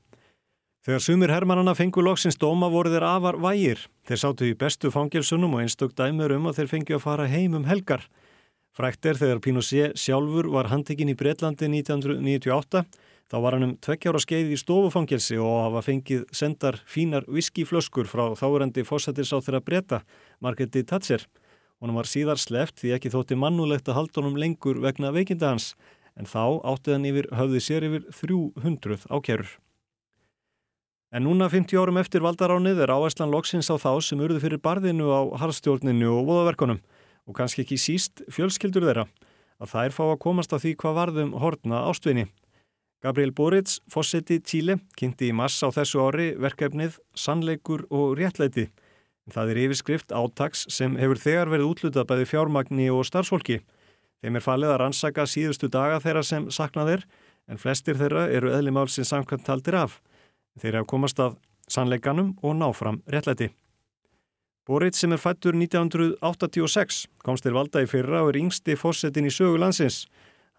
[0.81, 3.83] Þegar sumir hermannana fengu loksins dóma voru þeir afar vægir.
[4.09, 7.53] Þeir sátu í bestu fangilsunum og einstök dæmur um að þeir fengi að fara heim
[7.59, 8.07] um helgar.
[8.73, 12.81] Frækt er þegar Pinochet sjálfur var handtekinn í Breitlandi 1998,
[13.29, 18.31] þá var hann um tvekkjára skeið í stofufangelsi og hafa fengið sendar fínar viskiflöskur frá
[18.41, 20.03] þáurandi fósættis á þeirra breyta,
[20.41, 21.29] Margretti Thatcher.
[21.77, 25.75] Honum var síðar sleft því ekki þótti mannulegt að halda honum lengur vegna veikinda hans,
[26.17, 29.59] en þá átti hann yfir höfði sér yfir 300 ákjærur.
[31.11, 35.09] En núna 50 árum eftir valdaránið er áæslan loksins á þá sem urðu fyrir barðinu
[35.11, 36.77] á harfstjórninu og voðaverkunum
[37.27, 39.03] og kannski ekki síst fjölskyldur þeirra
[39.59, 42.29] að þær fá að komast að því hvað varðum hortna ástvinni.
[43.03, 48.69] Gabriel Boric, fósetti Tíle, kynnti í mass á þessu ári verkefnið Sannleikur og réttlæti.
[49.31, 53.59] Það er yfirskrift átaks sem hefur þegar verið útlutað bæði fjármagni og starfsfólki.
[54.23, 57.03] Þeim er falið að rannsaka síðustu daga þeirra sem saknaðir
[57.51, 59.99] en flestir þeirra eru eðlimál sem samkvæmt taldir af.
[60.59, 61.37] Þeir hafa komast að
[61.71, 63.51] sannleikanum og náfram réttlæti.
[64.67, 69.33] Boric sem er fættur 1986 komst til valda í fyrra og er yngsti fósettin í
[69.33, 70.05] sögu landsins.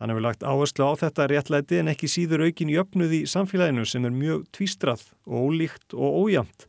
[0.00, 4.08] Hann hefur lagt áherslu á þetta réttlæti en ekki síður aukin jöfnuð í samfélaginu sem
[4.08, 6.66] er mjög tvístrað ólíkt og ójamt.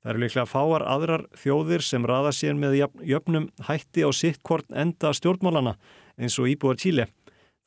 [0.00, 4.70] Það eru líklega fáar aðrar þjóðir sem raða sér með jöfnum hætti á sitt hvort
[4.70, 5.74] enda stjórnmálana
[6.16, 7.04] eins og íbúar Tíli.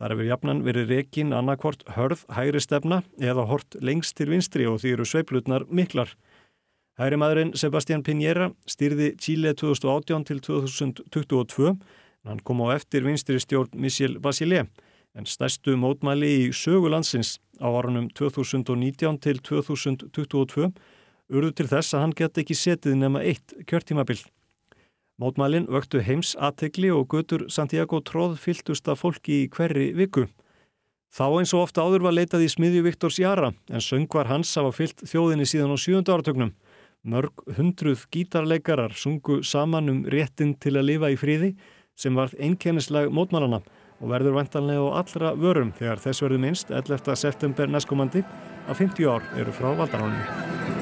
[0.01, 4.81] Þar hefur jafnan verið rekin annarkvort hörð hægri stefna eða hort lengst til vinstri og
[4.81, 6.15] því eru sveiplutnar miklar.
[6.99, 13.39] Hægri maðurinn Sebastián Piñera styrði Chile 2018 til 2022 en hann kom á eftir vinstri
[13.41, 14.69] stjórn Michel Bachelet
[15.13, 20.71] en stærstu mótmæli í sögulandsins á árunum 2019 til 2022
[21.33, 24.21] urðu til þess að hann geti ekki setið nema eitt kjörtímabill.
[25.21, 30.25] Mótmælin vöktu heims aðtegli og götur Santiago tróð fylltust af fólki í hverri viku.
[31.13, 34.71] Þá eins og ofta áður var leitað í smiðju Viktors Jara en söngvar hans hafa
[34.73, 36.55] fyllt þjóðinni síðan á sjújönda áratögnum.
[37.05, 41.53] Mörg hundruð gítarleikarar sungu saman um réttin til að lifa í fríði
[41.93, 43.61] sem varð einkennislag mótmálana
[44.01, 47.13] og verður vantanlega á allra vörum þegar þess verður minnst 11.
[47.13, 48.25] september næstkomandi
[48.65, 50.72] að 50 ár eru frá valdaróninu.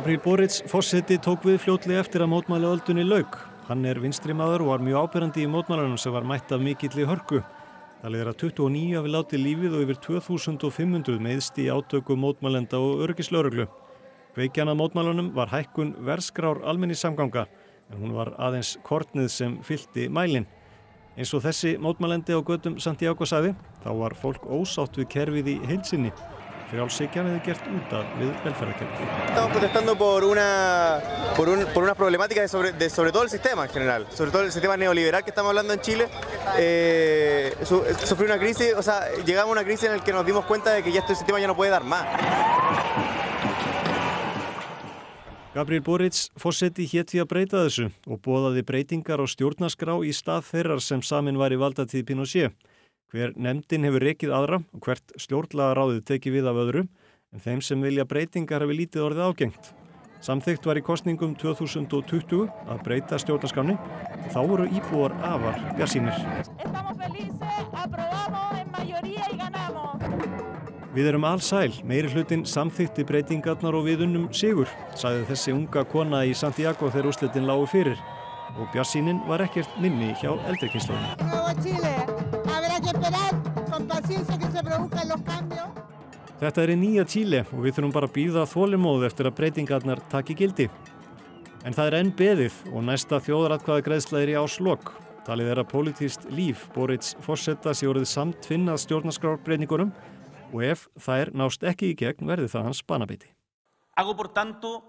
[0.00, 3.34] Gabriel Boric fórseti tók við fljótlega eftir að mótmæla öldunni laug
[3.66, 7.02] Hann er vinstri maður og var mjög ábyrrandi í mótmælanum sem var mætt af mikill
[7.02, 7.42] í hörku.
[8.00, 13.04] Það leðir að 29 hafi látið lífið og yfir 2500 meðst í átöku mótmælenda og
[13.10, 13.68] örgislauruglu.
[14.38, 17.44] Kveikjan að mótmælanum var hækkun verskrár almenni samganga
[17.92, 20.48] en hún var aðeins kortnið sem fyldi mælinn.
[21.12, 23.52] Eins og þessi mótmælendi á gödum Santiago sagði,
[23.84, 26.16] þá var fólk ósátt við kerfið í heilsinni
[26.70, 29.06] frjálsíkjan hefur gert út af við velferðarkerfi.
[29.28, 31.00] Estamos protestando por una,
[31.36, 34.30] por, un, por una problemática de sobre, de sobre todo el sistema en general, sobre
[34.30, 36.08] todo el sistema neoliberal que estamos hablando en Chile.
[36.58, 40.24] Eh, su, sufrió una crisis, o sea, llegamos a una crisis en la que nos
[40.24, 42.06] dimos cuenta de que ya este sistema ya no puede dar más.
[45.52, 50.44] Gabriel Boric fósetti hétt því að breyta þessu og bóðaði breytingar á stjórnaskrá í stað
[50.46, 52.54] þeirrar sem samin var í valdatíð Pinochet.
[53.10, 56.82] Hver nefndin hefur rekið aðra og hvert stjórnlaga ráðið tekið við af öðru
[57.34, 59.70] en þeim sem vilja breytingar hefur lítið orðið ágengt.
[60.22, 66.14] Samþygt var í kostningum 2020 að breyta stjórnarskáni og þá voru íbúar afar bjarsínir.
[70.94, 76.22] Við erum allsæl, meiri hlutin samþykti breytingarnar og við unnum sigur, sagði þessi unga kona
[76.28, 77.98] í Santiago þegar úslitin lágu fyrir.
[78.54, 80.30] Og bjarsínin var ekkert minni hjá
[82.90, 85.66] eldrikynnslóðinu.
[86.40, 90.00] Þetta er í nýja Tíli og við þurfum bara að býða þólimóð eftir að breytingarnar
[90.08, 90.66] taki gildi.
[91.68, 94.94] En það er enn beðið og næsta þjóðratkvæða greiðsla er í áslokk.
[95.26, 99.92] Talið er að politíst líf Boric fórsetta sér orðið samt finnað stjórnarskrárbreyningunum
[100.50, 103.28] og ef þær nást ekki í gegn verði það hans banabiti.
[104.00, 104.80] Hago por tanto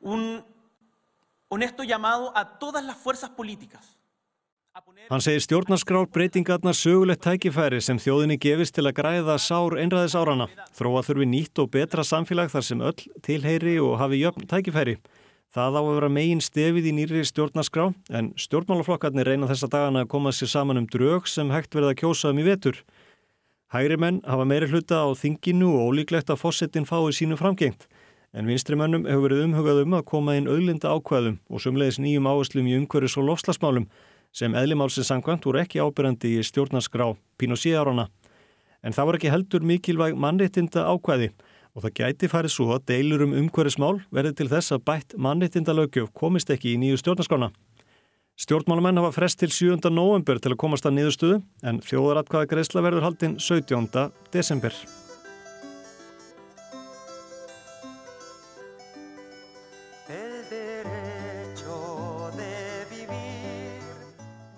[0.00, 0.40] un
[1.52, 3.99] honesto llamado a todas las fuerzas políticas
[5.10, 10.46] Hann segir stjórnarskrár breytingarnar sögulegt tækifæri sem þjóðinni gefist til að græða sár einræðis árana.
[10.78, 14.94] Þróa þurfi nýtt og betra samfélag þar sem öll tilheyri og hafi jöfn tækifæri.
[15.50, 20.12] Það á að vera megin stefið í nýri stjórnarskrá en stjórnmálaflokkarnir reyna þessa dagana að
[20.12, 22.78] koma sér saman um drög sem hægt verða að kjósa um í vetur.
[23.74, 27.88] Hægri menn hafa meiri hluta á þinginu og ólíklegt að fósettin fái sínu framgengt.
[28.30, 32.70] En vinstrimönnum hefur verið umhugað um að koma inn auðlinda ákvæðum og sumleðis nýjum áherslum
[32.70, 33.90] í umhverjus og lofslagsmálum
[34.32, 37.10] sem eðlimálsins sangkvæmt voru ekki ábyrjandi í stjórnarskrá
[37.40, 38.08] Pinochet-árana.
[38.82, 41.32] En það voru ekki heldur mikilvæg mannreitinda ákvæði
[41.74, 45.74] og það gæti farið svo að deilur um umhverjismál verði til þess að bætt mannreitinda
[45.76, 47.50] lögjöf komist ekki í nýju stjórnarskrána.
[48.40, 49.90] Stjórnmálamenn hafa frest til 7.
[49.92, 54.10] november til að komast að niðurstuðu en þjóðaratkvæða greiðsla verður haldinn 17.
[54.32, 54.72] desember.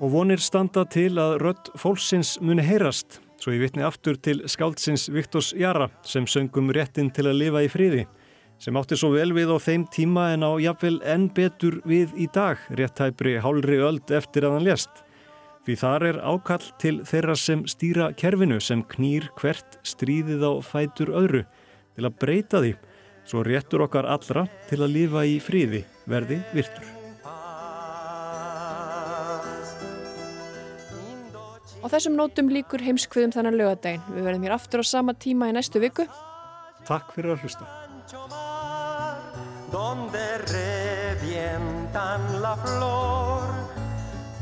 [0.03, 3.20] Og vonir standa til að rött fólksins muni heyrast.
[3.38, 7.70] Svo ég vitni aftur til skáldsins Viktors Jara sem söngum réttin til að lifa í
[7.70, 8.05] fríði
[8.62, 12.28] sem átti svo vel við á þeim tíma en á jafnvel enn betur við í
[12.30, 14.92] dag réttæpri hálri öld eftir að hann lést.
[15.66, 21.11] Því þar er ákall til þeirra sem stýra kerfinu sem knýr hvert stríðið á fætur
[21.11, 21.44] öðru
[21.98, 22.74] til að breyta því
[23.26, 27.01] svo réttur okkar allra til að lifa í fríði verði virtur.
[31.82, 34.04] Og þessum nótum líkur heimskviðum þannig lögadaginn.
[34.14, 36.06] Við verðum hér aftur á sama tíma í næstu viku.
[36.86, 37.66] Takk fyrir að hlusta.
[39.72, 43.48] Donde revientan la flor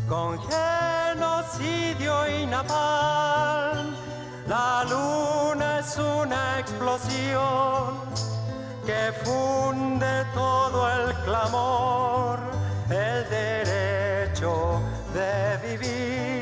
[0.08, 3.94] Con genocidio y napalm
[4.48, 7.94] La luna es una explosión
[8.84, 12.40] que funde todo el clamor,
[12.90, 14.80] el derecho
[15.14, 16.39] de vivir